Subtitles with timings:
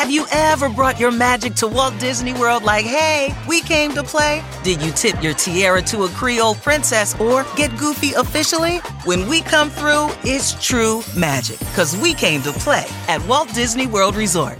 [0.00, 4.02] Have you ever brought your magic to Walt Disney World like, hey, we came to
[4.02, 4.42] play?
[4.64, 8.78] Did you tip your tiara to a Creole princess or get goofy officially?
[9.04, 13.86] When we come through, it's true magic, because we came to play at Walt Disney
[13.86, 14.58] World Resort.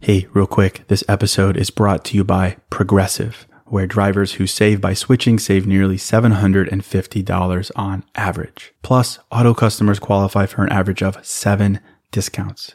[0.00, 4.80] Hey, real quick, this episode is brought to you by Progressive, where drivers who save
[4.80, 8.74] by switching save nearly $750 on average.
[8.82, 11.78] Plus, auto customers qualify for an average of seven
[12.10, 12.74] discounts.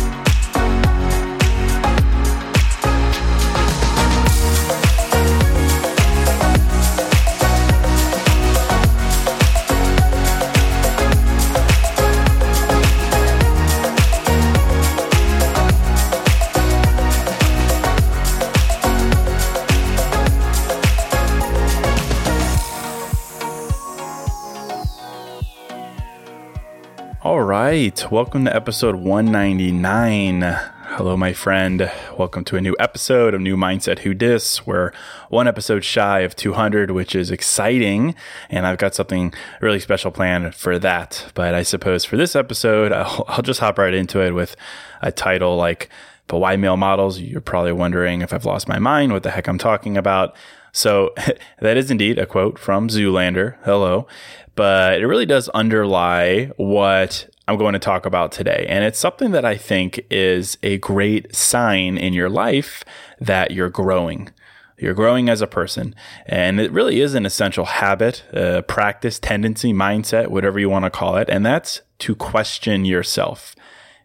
[27.71, 30.41] Right, welcome to episode 199.
[30.41, 31.89] Hello, my friend.
[32.17, 34.67] Welcome to a new episode of New Mindset Who Dis.
[34.67, 34.91] We're
[35.29, 38.13] one episode shy of 200, which is exciting,
[38.49, 41.31] and I've got something really special planned for that.
[41.33, 44.57] But I suppose for this episode, I'll, I'll just hop right into it with
[45.01, 45.87] a title like
[46.27, 49.47] "But Why Male Models?" You're probably wondering if I've lost my mind, what the heck
[49.47, 50.35] I'm talking about.
[50.73, 51.13] So
[51.61, 53.55] that is indeed a quote from Zoolander.
[53.63, 54.07] Hello
[54.55, 58.65] but it really does underlie what I'm going to talk about today.
[58.69, 62.83] And it's something that I think is a great sign in your life
[63.19, 64.29] that you're growing.
[64.77, 65.95] You're growing as a person.
[66.25, 70.91] And it really is an essential habit, uh, practice, tendency, mindset, whatever you want to
[70.91, 71.29] call it.
[71.29, 73.55] And that's to question yourself.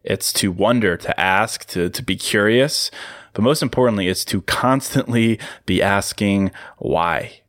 [0.03, 2.91] It's to wonder, to ask, to, to be curious.
[3.33, 7.41] But most importantly, it's to constantly be asking why.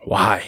[0.00, 0.44] Why?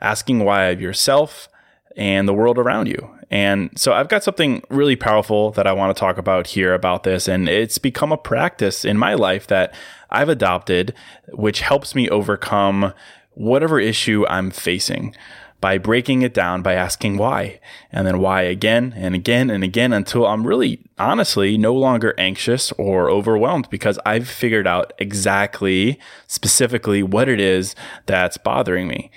[0.00, 1.48] asking why of yourself
[1.96, 3.10] and the world around you.
[3.30, 7.02] And so I've got something really powerful that I want to talk about here about
[7.02, 7.26] this.
[7.26, 9.74] And it's become a practice in my life that
[10.10, 10.94] I've adopted,
[11.32, 12.92] which helps me overcome
[13.34, 15.14] whatever issue I'm facing
[15.60, 17.58] by breaking it down by asking why
[17.90, 22.72] and then why again and again and again until I'm really honestly no longer anxious
[22.72, 29.10] or overwhelmed because I've figured out exactly specifically what it is that's bothering me.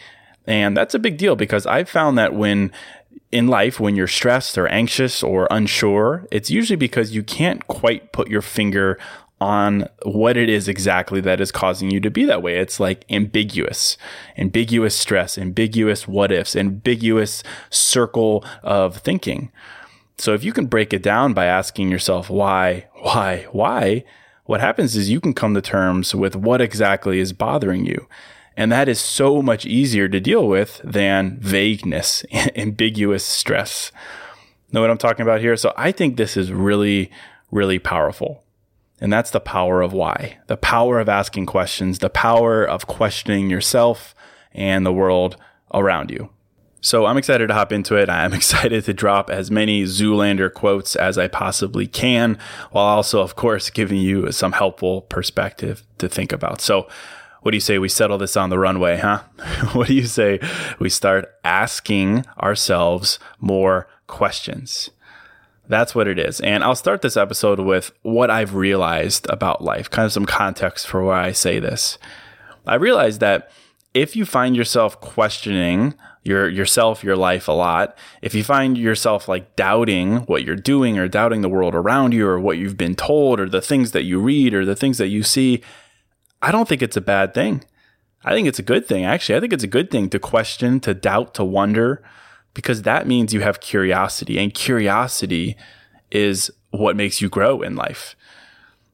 [0.47, 2.71] And that's a big deal because I've found that when
[3.31, 8.11] in life, when you're stressed or anxious or unsure, it's usually because you can't quite
[8.11, 8.97] put your finger
[9.41, 12.57] on what it is exactly that is causing you to be that way.
[12.57, 13.97] It's like ambiguous,
[14.37, 19.51] ambiguous stress, ambiguous what ifs, ambiguous circle of thinking.
[20.17, 24.03] So if you can break it down by asking yourself why, why, why,
[24.43, 28.07] what happens is you can come to terms with what exactly is bothering you.
[28.59, 32.25] And that is so much easier to deal with than vagueness,
[32.57, 33.93] ambiguous stress.
[34.73, 35.55] Know what I'm talking about here?
[35.55, 37.09] So I think this is really,
[37.51, 38.43] really powerful.
[38.99, 43.49] And that's the power of why, the power of asking questions, the power of questioning
[43.49, 44.13] yourself
[44.51, 45.37] and the world
[45.73, 46.29] around you.
[46.81, 48.09] So I'm excited to hop into it.
[48.09, 52.37] I'm excited to drop as many Zoolander quotes as I possibly can,
[52.71, 56.59] while also, of course, giving you some helpful perspective to think about.
[56.59, 56.89] So
[57.41, 59.23] what do you say we settle this on the runway, huh?
[59.73, 60.39] what do you say
[60.79, 64.89] we start asking ourselves more questions?
[65.67, 66.41] That's what it is.
[66.41, 70.87] And I'll start this episode with what I've realized about life, kind of some context
[70.87, 71.99] for why I say this.
[72.65, 73.51] I realized that
[73.93, 75.93] if you find yourself questioning
[76.23, 80.97] your yourself, your life a lot, if you find yourself like doubting what you're doing
[80.97, 84.03] or doubting the world around you or what you've been told or the things that
[84.03, 85.61] you read or the things that you see,
[86.41, 87.63] I don't think it's a bad thing.
[88.23, 89.05] I think it's a good thing.
[89.05, 92.03] Actually, I think it's a good thing to question, to doubt, to wonder,
[92.53, 95.55] because that means you have curiosity, and curiosity
[96.11, 98.15] is what makes you grow in life.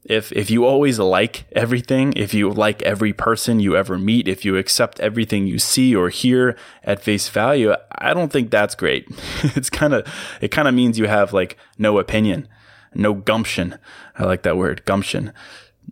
[0.04, 4.46] If if you always like everything, if you like every person you ever meet, if
[4.46, 9.08] you accept everything you see or hear at face value, I don't think that's great.
[9.56, 10.08] it's kind of
[10.42, 12.48] it kind of means you have like no opinion,
[12.94, 13.80] no gumption.
[14.16, 15.34] I like that word, gumption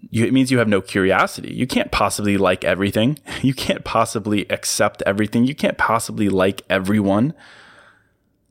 [0.09, 1.53] you, it means you have no curiosity.
[1.53, 3.19] You can't possibly like everything.
[3.41, 5.45] You can't possibly accept everything.
[5.45, 7.33] You can't possibly like everyone.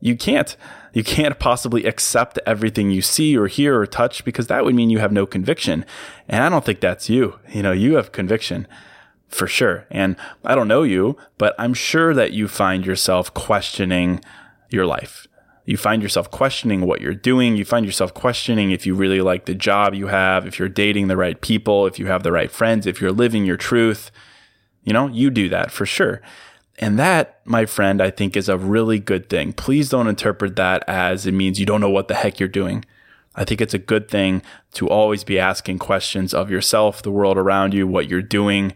[0.00, 0.54] You can't.
[0.92, 4.90] You can't possibly accept everything you see or hear or touch because that would mean
[4.90, 5.86] you have no conviction.
[6.28, 7.38] And I don't think that's you.
[7.48, 8.66] You know, you have conviction
[9.28, 9.86] for sure.
[9.90, 14.20] And I don't know you, but I'm sure that you find yourself questioning
[14.68, 15.26] your life.
[15.64, 17.56] You find yourself questioning what you're doing.
[17.56, 21.08] You find yourself questioning if you really like the job you have, if you're dating
[21.08, 24.10] the right people, if you have the right friends, if you're living your truth.
[24.82, 26.20] You know, you do that for sure.
[26.78, 29.52] And that, my friend, I think is a really good thing.
[29.52, 32.84] Please don't interpret that as it means you don't know what the heck you're doing.
[33.34, 34.42] I think it's a good thing
[34.72, 38.72] to always be asking questions of yourself, the world around you, what you're doing,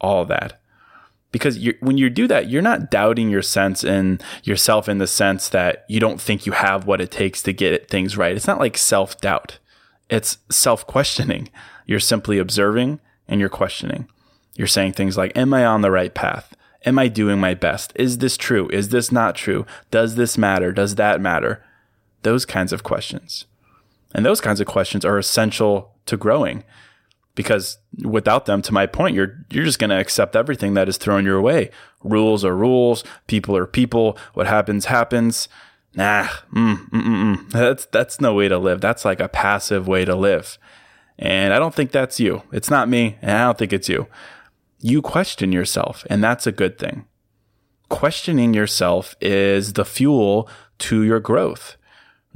[0.00, 0.59] all that.
[1.32, 5.06] Because you're, when you do that, you're not doubting your sense and yourself in the
[5.06, 8.34] sense that you don't think you have what it takes to get things right.
[8.34, 9.58] It's not like self doubt.
[10.08, 11.48] It's self questioning.
[11.86, 14.08] You're simply observing and you're questioning.
[14.56, 16.56] You're saying things like, Am I on the right path?
[16.84, 17.92] Am I doing my best?
[17.94, 18.68] Is this true?
[18.70, 19.66] Is this not true?
[19.90, 20.72] Does this matter?
[20.72, 21.62] Does that matter?
[22.22, 23.46] Those kinds of questions.
[24.14, 26.64] And those kinds of questions are essential to growing
[27.40, 30.98] because without them to my point you're you're just going to accept everything that is
[30.98, 31.70] thrown your way.
[32.02, 33.02] Rules are rules.
[33.26, 34.18] People are people.
[34.34, 35.48] What happens happens.
[35.94, 37.50] Nah mm, mm, mm, mm.
[37.50, 38.80] that's that's no way to live.
[38.80, 40.58] That's like a passive way to live.
[41.18, 42.42] And i don't think that's you.
[42.52, 44.06] It's not me and i don't think it's you.
[44.80, 47.06] You question yourself and that's a good thing.
[47.88, 50.48] Questioning yourself is the fuel
[50.80, 51.76] to your growth.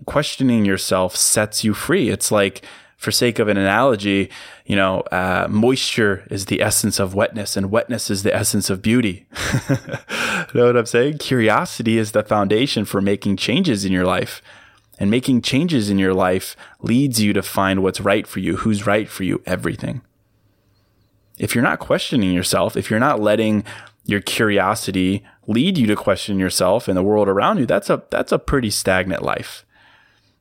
[0.06, 2.08] Questioning yourself sets you free.
[2.08, 2.64] It's like
[3.04, 4.30] for sake of an analogy,
[4.64, 8.82] you know, uh, moisture is the essence of wetness, and wetness is the essence of
[8.82, 9.26] beauty.
[10.54, 11.18] know what I'm saying?
[11.18, 14.42] Curiosity is the foundation for making changes in your life.
[14.98, 18.86] And making changes in your life leads you to find what's right for you, who's
[18.86, 20.02] right for you, everything.
[21.36, 23.64] If you're not questioning yourself, if you're not letting
[24.04, 28.30] your curiosity lead you to question yourself and the world around you, that's a that's
[28.30, 29.63] a pretty stagnant life.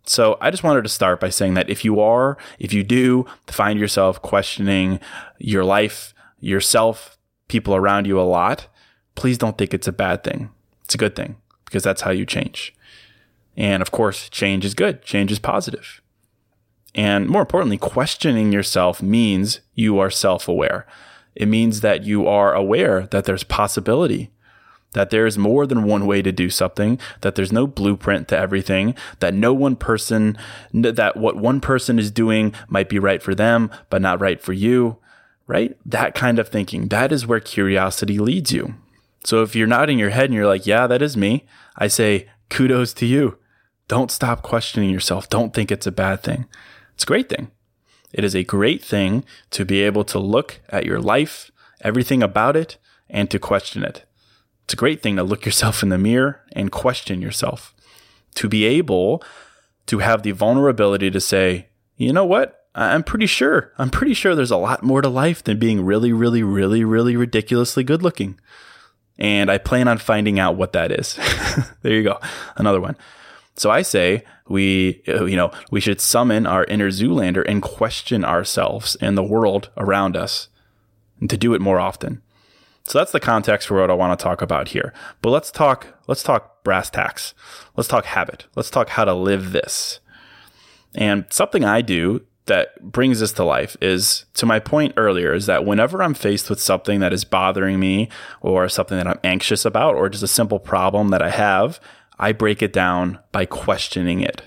[0.05, 3.25] So I just wanted to start by saying that if you are, if you do
[3.47, 4.99] find yourself questioning
[5.39, 7.17] your life, yourself,
[7.47, 8.67] people around you a lot,
[9.15, 10.49] please don't think it's a bad thing.
[10.83, 12.75] It's a good thing because that's how you change.
[13.55, 15.03] And of course, change is good.
[15.03, 16.01] Change is positive.
[16.95, 20.85] And more importantly, questioning yourself means you are self aware.
[21.35, 24.31] It means that you are aware that there's possibility
[24.93, 28.37] that there is more than one way to do something, that there's no blueprint to
[28.37, 30.37] everything, that no one person,
[30.73, 34.53] that what one person is doing might be right for them, but not right for
[34.53, 34.97] you,
[35.47, 35.77] right?
[35.85, 36.87] That kind of thinking.
[36.87, 38.75] That is where curiosity leads you.
[39.23, 41.45] So if you're nodding your head and you're like, yeah, that is me,
[41.77, 43.37] I say, kudos to you.
[43.87, 45.29] Don't stop questioning yourself.
[45.29, 46.45] Don't think it's a bad thing.
[46.93, 47.51] It's a great thing.
[48.11, 51.51] It is a great thing to be able to look at your life,
[51.81, 52.77] everything about it,
[53.09, 54.05] and to question it.
[54.65, 57.73] It's a great thing to look yourself in the mirror and question yourself.
[58.35, 59.23] To be able
[59.87, 61.67] to have the vulnerability to say,
[61.97, 62.67] you know what?
[62.75, 63.71] I'm pretty sure.
[63.77, 67.15] I'm pretty sure there's a lot more to life than being really, really, really, really
[67.15, 68.39] ridiculously good looking.
[69.19, 71.19] And I plan on finding out what that is.
[71.83, 72.19] there you go.
[72.55, 72.97] Another one.
[73.55, 78.25] So I say we, uh, you know, we should summon our inner Zoolander and question
[78.25, 80.47] ourselves and the world around us
[81.19, 82.22] and to do it more often.
[82.85, 84.93] So that's the context for what I want to talk about here.
[85.21, 87.33] But let's talk let's talk brass tacks.
[87.75, 88.45] Let's talk habit.
[88.55, 89.99] Let's talk how to live this.
[90.95, 95.45] And something I do that brings this to life is to my point earlier is
[95.45, 98.09] that whenever I'm faced with something that is bothering me
[98.41, 101.79] or something that I'm anxious about or just a simple problem that I have,
[102.19, 104.41] I break it down by questioning it.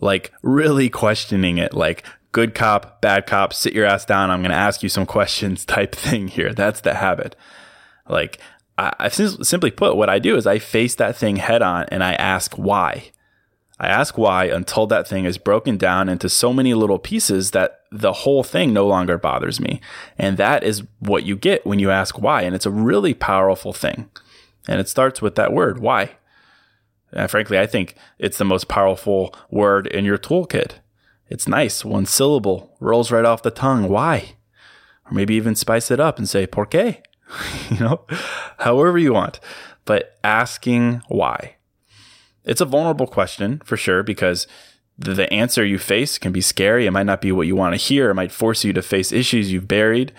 [0.00, 1.74] Like really questioning it.
[1.74, 2.02] Like
[2.36, 4.30] good cop, bad cop, sit your ass down.
[4.30, 6.52] I'm going to ask you some questions type thing here.
[6.52, 7.34] That's the habit.
[8.10, 8.38] Like,
[8.76, 12.04] I, I simply put, what I do is I face that thing head on and
[12.04, 13.10] I ask why.
[13.80, 17.80] I ask why until that thing is broken down into so many little pieces that
[17.90, 19.80] the whole thing no longer bothers me.
[20.18, 22.42] And that is what you get when you ask why.
[22.42, 24.10] And it's a really powerful thing.
[24.68, 26.16] And it starts with that word, why.
[27.12, 30.80] And frankly, I think it's the most powerful word in your toolkit.
[31.28, 33.88] It's nice, one syllable, rolls right off the tongue.
[33.88, 34.36] Why?
[35.04, 37.02] Or maybe even spice it up and say, por qué?
[37.70, 38.04] you know,
[38.58, 39.40] however you want,
[39.84, 41.56] but asking why.
[42.44, 44.46] It's a vulnerable question for sure because
[44.98, 46.86] the answer you face can be scary.
[46.86, 48.10] It might not be what you want to hear.
[48.10, 50.12] It might force you to face issues you've buried,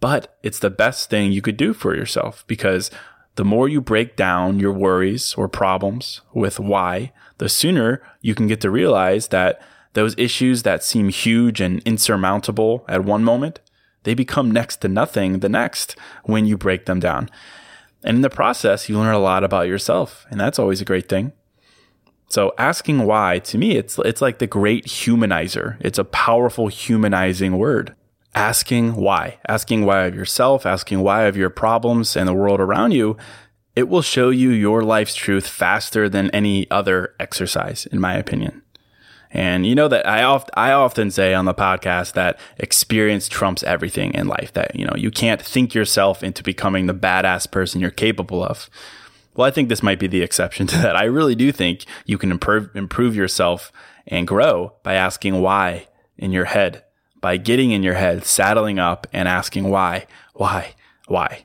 [0.00, 2.90] but it's the best thing you could do for yourself because
[3.36, 8.46] the more you break down your worries or problems with why, the sooner you can
[8.46, 9.60] get to realize that
[9.94, 13.60] those issues that seem huge and insurmountable at one moment,
[14.02, 17.30] they become next to nothing the next when you break them down.
[18.04, 21.08] And in the process, you learn a lot about yourself, and that's always a great
[21.08, 21.32] thing.
[22.28, 25.76] So asking why to me it's it's like the great humanizer.
[25.80, 27.94] It's a powerful humanizing word.
[28.34, 32.90] Asking why, asking why of yourself, asking why of your problems and the world around
[32.90, 33.16] you,
[33.76, 38.63] it will show you your life's truth faster than any other exercise in my opinion.
[39.34, 43.64] And you know that I oft I often say on the podcast that experience trumps
[43.64, 44.52] everything in life.
[44.52, 48.70] That you know you can't think yourself into becoming the badass person you're capable of.
[49.34, 50.96] Well, I think this might be the exception to that.
[50.96, 53.72] I really do think you can improve improve yourself
[54.06, 56.84] and grow by asking why in your head,
[57.20, 60.74] by getting in your head, saddling up and asking why, why,
[61.08, 61.44] why.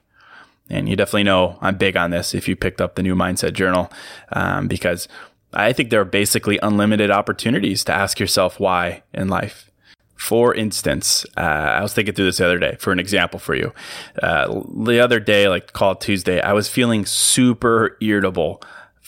[0.70, 3.54] And you definitely know I'm big on this if you picked up the new mindset
[3.54, 3.92] journal,
[4.32, 5.08] um, because
[5.54, 9.70] I think there are basically unlimited opportunities to ask yourself why in life.
[10.16, 13.56] For instance, uh, I was thinking through this the other day for an example for
[13.56, 13.74] you.
[14.22, 18.62] Uh, the other day, like call Tuesday, I was feeling super irritable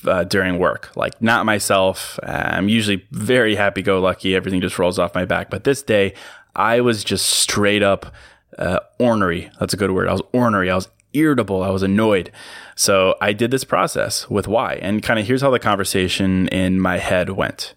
[0.05, 2.17] uh, during work, like not myself.
[2.24, 4.36] I'm usually very happy go lucky.
[4.36, 5.50] Everything just rolls off my back.
[5.50, 6.13] But this day,
[6.55, 8.13] I was just straight up
[8.57, 9.51] uh, ornery.
[9.60, 10.07] That's a good word.
[10.07, 10.71] I was ornery.
[10.71, 11.63] I was irritable.
[11.63, 12.32] I was annoyed.
[12.75, 14.75] So I did this process with why.
[14.75, 17.74] And kind of here's how the conversation in my head went.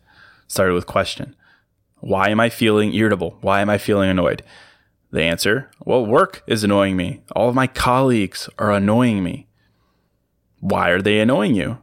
[0.47, 1.35] Started with question.
[2.01, 3.39] Why am I feeling irritable?
[3.41, 4.43] Why am I feeling annoyed?
[5.11, 7.23] The answer, well, work is annoying me.
[7.37, 9.47] All of my colleagues are annoying me.
[10.61, 11.79] Why are they annoying you?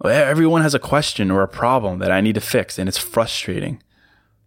[0.00, 2.98] Well, everyone has a question or a problem that I need to fix, and it's
[2.98, 3.82] frustrating.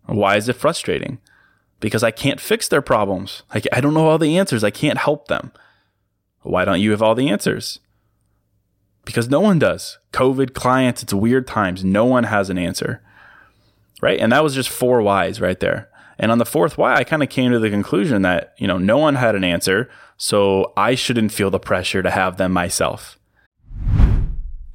[0.05, 1.19] Why is it frustrating?
[1.79, 3.43] Because I can't fix their problems.
[3.53, 4.63] I, I don't know all the answers.
[4.63, 5.51] I can't help them.
[6.49, 7.79] Why don't you have all the answers?
[9.05, 9.99] Because no one does.
[10.11, 11.83] COVID, clients, it's weird times.
[11.83, 13.03] No one has an answer.
[14.01, 14.19] Right.
[14.19, 15.89] And that was just four whys right there.
[16.17, 18.77] And on the fourth why, I kind of came to the conclusion that, you know,
[18.77, 19.89] no one had an answer.
[20.17, 23.18] So I shouldn't feel the pressure to have them myself.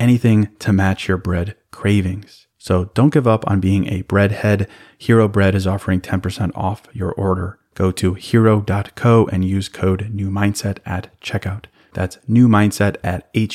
[0.00, 2.46] anything to match your bread cravings.
[2.58, 4.68] So don't give up on being a breadhead.
[4.98, 7.58] Hero Bread is offering 10% off your order.
[7.74, 11.66] Go to hero.co and use code new mindset at checkout.
[11.94, 13.48] That's new mindset at E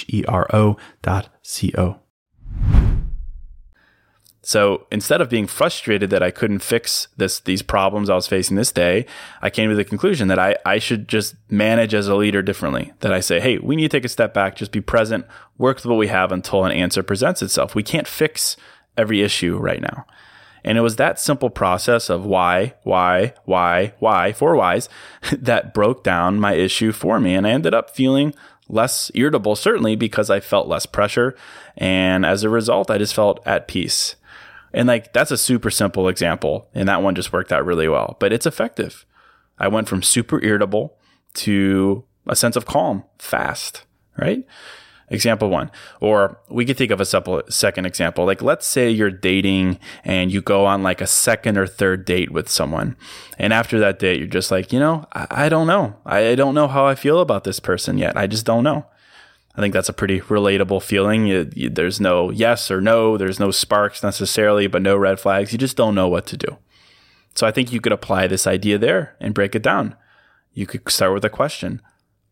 [1.44, 2.00] C O.
[4.46, 8.58] So instead of being frustrated that I couldn't fix this these problems I was facing
[8.58, 9.06] this day,
[9.42, 12.92] I came to the conclusion that I, I should just manage as a leader differently.
[13.00, 15.26] That I say, hey, we need to take a step back, just be present,
[15.58, 17.74] work with what we have until an answer presents itself.
[17.74, 18.58] We can't fix
[18.98, 20.06] every issue right now.
[20.66, 24.90] And it was that simple process of why, why, why, why, four whys
[25.32, 27.34] that broke down my issue for me.
[27.34, 28.34] And I ended up feeling
[28.68, 31.36] less irritable, certainly because I felt less pressure.
[31.78, 34.16] And as a result, I just felt at peace.
[34.74, 36.70] And like, that's a super simple example.
[36.74, 39.06] And that one just worked out really well, but it's effective.
[39.60, 40.98] I went from super irritable
[41.36, 43.84] to a sense of calm fast,
[44.18, 44.46] right?
[45.10, 45.70] Example one.
[46.02, 48.26] Or we could think of a supple, second example.
[48.26, 52.32] Like, let's say you're dating and you go on like a second or third date
[52.32, 52.96] with someone.
[53.38, 55.98] And after that date, you're just like, you know, I, I don't know.
[56.06, 58.18] I, I don't know how I feel about this person yet.
[58.18, 58.88] I just don't know.
[59.56, 61.28] I think that's a pretty relatable feeling.
[61.28, 65.52] You, you, there's no yes or no, there's no sparks necessarily, but no red flags.
[65.52, 66.58] You just don't know what to do.
[67.36, 69.96] So I think you could apply this idea there and break it down.
[70.54, 71.82] You could start with a question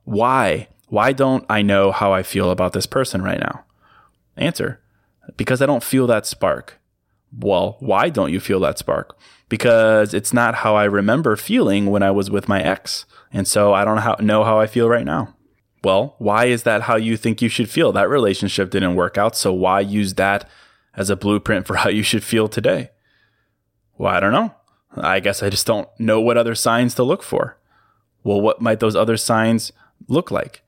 [0.04, 0.68] Why?
[0.88, 3.66] Why don't I know how I feel about this person right now?
[4.36, 4.82] Answer
[5.38, 6.80] Because I don't feel that spark.
[7.38, 9.18] Well, why don't you feel that spark?
[9.48, 13.06] Because it's not how I remember feeling when I was with my ex.
[13.32, 15.36] And so I don't know how I feel right now.
[15.84, 17.92] Well, why is that how you think you should feel?
[17.92, 19.36] That relationship didn't work out.
[19.36, 20.48] So why use that
[20.96, 22.92] as a blueprint for how you should feel today?
[23.98, 24.54] Well, I don't know.
[24.96, 27.58] I guess I just don't know what other signs to look for.
[28.24, 29.72] Well, what might those other signs
[30.08, 30.64] look like?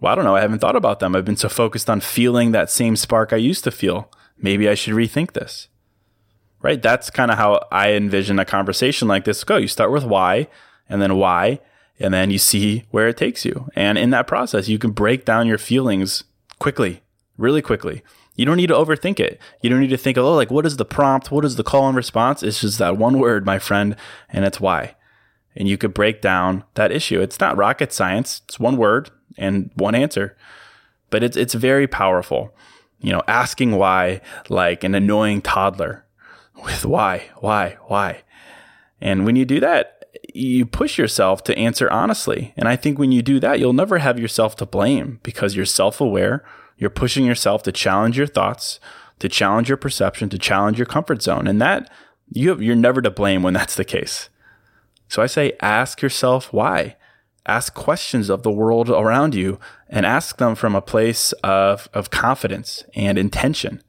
[0.00, 0.36] Well, I don't know.
[0.36, 1.16] I haven't thought about them.
[1.16, 4.10] I've been so focused on feeling that same spark I used to feel.
[4.38, 5.68] Maybe I should rethink this.
[6.60, 6.82] Right?
[6.82, 9.56] That's kind of how I envision a conversation like this go.
[9.56, 10.48] You start with why,
[10.88, 11.60] and then why,
[11.98, 13.68] and then you see where it takes you.
[13.74, 16.24] And in that process, you can break down your feelings
[16.58, 17.02] quickly,
[17.36, 18.02] really quickly.
[18.34, 19.40] You don't need to overthink it.
[19.62, 21.30] You don't need to think, oh, like, what is the prompt?
[21.30, 22.42] What is the call and response?
[22.42, 23.96] It's just that one word, my friend,
[24.28, 24.94] and it's why.
[25.56, 27.20] And you could break down that issue.
[27.20, 28.42] It's not rocket science.
[28.44, 30.36] It's one word and one answer,
[31.08, 32.54] but it's, it's very powerful.
[33.00, 36.04] You know, asking why like an annoying toddler
[36.62, 38.22] with why, why, why.
[39.00, 42.52] And when you do that, you push yourself to answer honestly.
[42.56, 45.66] And I think when you do that, you'll never have yourself to blame because you're
[45.66, 46.44] self aware.
[46.78, 48.80] You're pushing yourself to challenge your thoughts,
[49.18, 51.46] to challenge your perception, to challenge your comfort zone.
[51.46, 51.90] And that
[52.30, 54.28] you have, you're never to blame when that's the case.
[55.08, 56.96] So I say, ask yourself why.
[57.46, 62.10] Ask questions of the world around you and ask them from a place of, of
[62.10, 63.82] confidence and intention.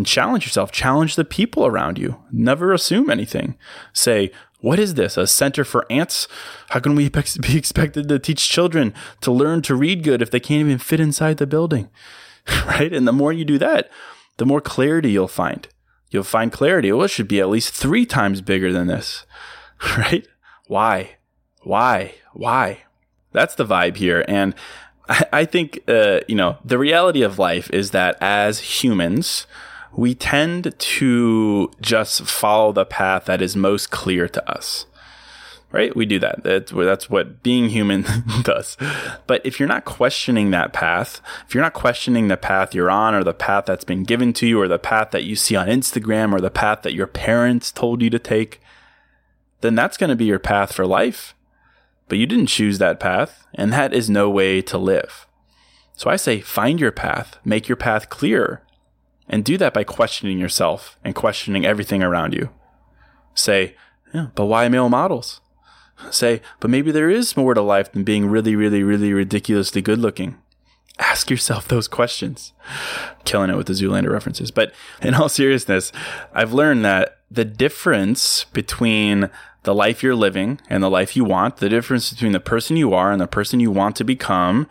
[0.00, 2.16] And challenge yourself, challenge the people around you.
[2.32, 3.58] Never assume anything.
[3.92, 5.18] Say, what is this?
[5.18, 6.26] A center for ants?
[6.70, 10.40] How can we be expected to teach children to learn to read good if they
[10.40, 11.90] can't even fit inside the building?
[12.66, 12.90] right?
[12.94, 13.90] And the more you do that,
[14.38, 15.68] the more clarity you'll find.
[16.08, 16.90] You'll find clarity.
[16.90, 19.26] Well, it should be at least three times bigger than this,
[19.98, 20.26] right?
[20.66, 21.18] Why?
[21.62, 22.14] Why?
[22.32, 22.84] Why?
[23.32, 24.24] That's the vibe here.
[24.26, 24.54] And
[25.30, 29.46] I, think, uh, you know, the reality of life is that as humans,
[29.96, 34.86] we tend to just follow the path that is most clear to us.
[35.72, 35.94] Right?
[35.94, 36.42] We do that.
[36.42, 38.04] That's, what being human
[38.42, 38.76] does.
[39.28, 43.14] But if you're not questioning that path, if you're not questioning the path you're on
[43.14, 45.68] or the path that's been given to you or the path that you see on
[45.68, 48.60] Instagram or the path that your parents told you to take,
[49.60, 51.36] then that's going to be your path for life.
[52.08, 55.28] But you didn't choose that path, and that is no way to live.
[55.94, 58.62] So I say find your path, make your path clear,
[59.30, 62.50] and do that by questioning yourself and questioning everything around you.
[63.34, 63.76] Say,
[64.12, 65.40] yeah, but why male models?
[66.10, 69.98] Say, but maybe there is more to life than being really, really, really ridiculously good
[69.98, 70.36] looking.
[70.98, 72.52] Ask yourself those questions.
[73.24, 74.50] Killing it with the Zoolander references.
[74.50, 75.92] But in all seriousness,
[76.34, 79.30] I've learned that the difference between
[79.62, 82.92] the life you're living and the life you want, the difference between the person you
[82.92, 84.66] are and the person you want to become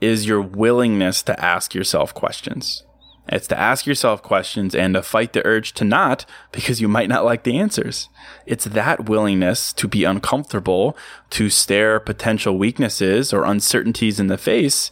[0.00, 2.82] is your willingness to ask yourself questions.
[3.28, 7.08] It's to ask yourself questions and to fight the urge to not because you might
[7.08, 8.08] not like the answers.
[8.44, 10.96] It's that willingness to be uncomfortable,
[11.30, 14.90] to stare potential weaknesses or uncertainties in the face.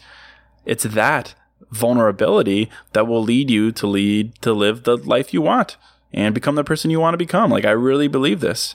[0.64, 1.34] It's that
[1.70, 5.76] vulnerability that will lead you to lead to live the life you want
[6.12, 7.50] and become the person you want to become.
[7.50, 8.74] Like I really believe this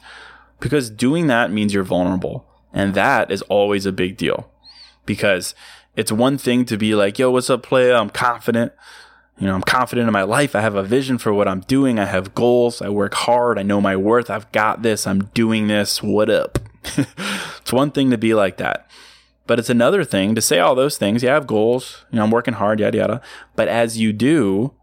[0.59, 2.45] because doing that means you're vulnerable.
[2.73, 4.51] And that is always a big deal
[5.05, 5.55] because
[5.95, 7.95] it's one thing to be like, yo, what's up, player?
[7.95, 8.73] I'm confident.
[9.39, 10.55] You know, I'm confident in my life.
[10.55, 11.99] I have a vision for what I'm doing.
[11.99, 12.81] I have goals.
[12.81, 13.59] I work hard.
[13.59, 14.29] I know my worth.
[14.29, 15.05] I've got this.
[15.05, 16.01] I'm doing this.
[16.01, 16.57] What up?
[16.97, 18.89] it's one thing to be like that.
[19.45, 21.21] But it's another thing to say all those things.
[21.21, 22.05] Yeah, I have goals.
[22.11, 23.21] You know, I'm working hard, yada, yada.
[23.55, 24.73] But as you do,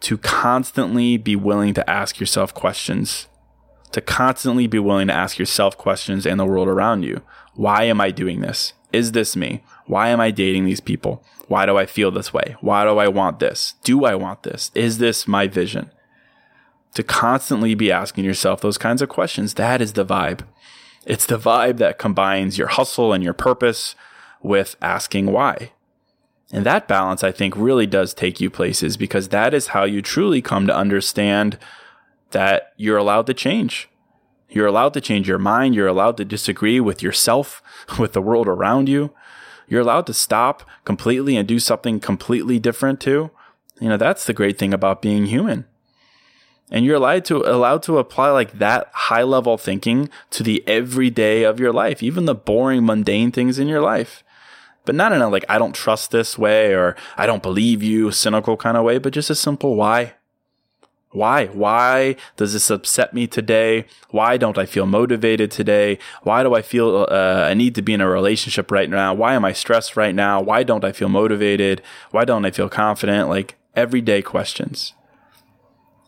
[0.00, 3.28] to constantly be willing to ask yourself questions,
[3.92, 7.22] to constantly be willing to ask yourself questions and the world around you.
[7.54, 8.72] Why am I doing this?
[8.92, 9.62] Is this me?
[9.86, 11.22] Why am I dating these people?
[11.50, 12.54] Why do I feel this way?
[12.60, 13.74] Why do I want this?
[13.82, 14.70] Do I want this?
[14.72, 15.90] Is this my vision?
[16.94, 20.46] To constantly be asking yourself those kinds of questions, that is the vibe.
[21.04, 23.96] It's the vibe that combines your hustle and your purpose
[24.40, 25.72] with asking why.
[26.52, 30.02] And that balance, I think, really does take you places because that is how you
[30.02, 31.58] truly come to understand
[32.30, 33.88] that you're allowed to change.
[34.48, 35.74] You're allowed to change your mind.
[35.74, 37.60] You're allowed to disagree with yourself,
[37.98, 39.12] with the world around you.
[39.70, 43.30] You're allowed to stop completely and do something completely different too.
[43.80, 45.64] You know, that's the great thing about being human.
[46.72, 51.44] And you're allowed to allowed to apply like that high level thinking to the everyday
[51.44, 54.22] of your life, even the boring, mundane things in your life.
[54.84, 58.10] But not in a like I don't trust this way or I don't believe you
[58.10, 60.14] cynical kind of way, but just a simple why.
[61.12, 61.46] Why?
[61.46, 63.86] Why does this upset me today?
[64.10, 65.98] Why don't I feel motivated today?
[66.22, 69.12] Why do I feel uh, I need to be in a relationship right now?
[69.12, 70.40] Why am I stressed right now?
[70.40, 71.82] Why don't I feel motivated?
[72.12, 73.28] Why don't I feel confident?
[73.28, 74.94] Like everyday questions.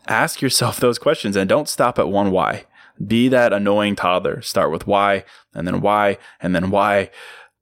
[0.07, 2.65] Ask yourself those questions and don't stop at one why.
[3.05, 4.41] Be that annoying toddler.
[4.41, 7.09] Start with why and then why and then why.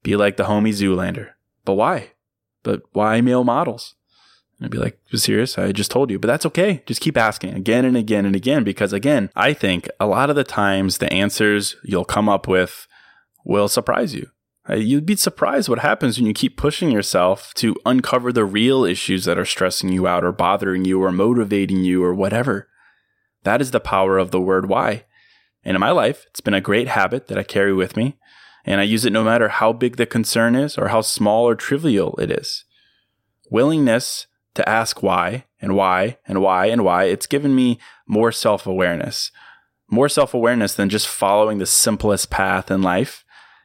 [0.03, 1.31] Be like the homie Zoolander.
[1.65, 2.11] But why?
[2.61, 3.95] But why male models?
[4.61, 5.57] And I'd be like, serious?
[5.57, 6.19] I just told you.
[6.19, 6.83] But that's okay.
[6.85, 8.63] Just keep asking again and again and again.
[8.63, 12.87] Because again, I think a lot of the times the answers you'll come up with
[13.43, 14.29] will surprise you.
[14.69, 18.85] Uh, you'd be surprised what happens when you keep pushing yourself to uncover the real
[18.85, 22.69] issues that are stressing you out or bothering you or motivating you or whatever.
[23.41, 25.05] That is the power of the word why.
[25.63, 28.19] And in my life, it's been a great habit that I carry with me.
[28.63, 31.55] And I use it no matter how big the concern is or how small or
[31.55, 32.63] trivial it is.
[33.49, 38.67] Willingness to ask why and why and why and why, it's given me more self
[38.67, 39.31] awareness.
[39.89, 43.23] More self awareness than just following the simplest path in life.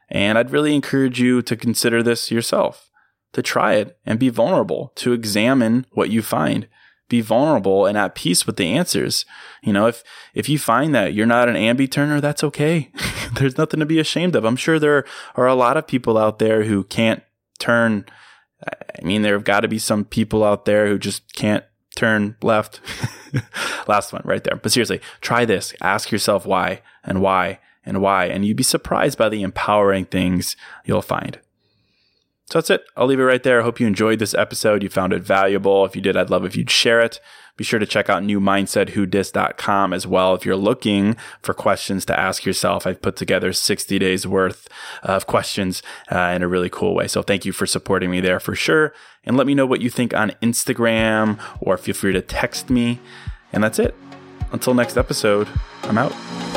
[0.09, 2.89] And I'd really encourage you to consider this yourself,
[3.33, 6.67] to try it and be vulnerable, to examine what you find.
[7.09, 9.25] Be vulnerable and at peace with the answers.
[9.63, 12.91] You know, if if you find that you're not an ambi turner, that's okay.
[13.33, 14.43] There's nothing to be ashamed of.
[14.43, 17.23] I'm sure there are a lot of people out there who can't
[17.59, 18.05] turn
[18.65, 21.63] I mean, there have got to be some people out there who just can't
[21.95, 22.81] turn left.
[23.87, 24.55] Last one right there.
[24.55, 25.73] But seriously, try this.
[25.81, 30.57] Ask yourself why and why and why, and you'd be surprised by the empowering things
[30.85, 31.39] you'll find.
[32.49, 32.85] So that's it.
[32.95, 33.59] I'll leave it right there.
[33.59, 34.81] I hope you enjoyed this episode.
[34.81, 35.85] You found it valuable.
[35.85, 37.19] If you did, I'd love if you'd share it.
[37.57, 40.35] Be sure to check out newmindsetwhodis.com as well.
[40.35, 44.69] If you're looking for questions to ask yourself, I've put together 60 days worth
[45.01, 47.07] of questions uh, in a really cool way.
[47.07, 48.93] So thank you for supporting me there for sure.
[49.25, 52.99] And let me know what you think on Instagram or feel free to text me.
[53.51, 53.95] And that's it.
[54.51, 55.49] Until next episode,
[55.83, 56.56] I'm out.